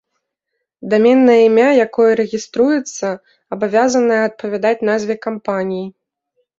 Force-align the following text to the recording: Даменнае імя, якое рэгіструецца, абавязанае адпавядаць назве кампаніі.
Даменнае 0.93 1.35
імя, 1.49 1.67
якое 1.85 2.09
рэгіструецца, 2.21 3.07
абавязанае 3.59 4.21
адпавядаць 4.27 4.79
назве 4.95 5.23
кампаніі. 5.31 5.87